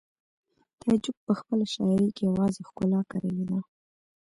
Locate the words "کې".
2.15-2.23